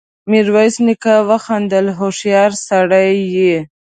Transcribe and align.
ميرويس 0.29 0.75
نيکه 0.85 1.15
وخندل: 1.29 1.85
هوښيار 1.97 2.51
سړی 2.67 3.09
يې! 3.35 3.55